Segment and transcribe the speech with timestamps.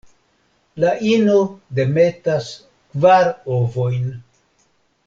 [0.83, 1.35] La ino
[1.81, 2.49] demetas
[2.95, 4.13] kvar ovojn.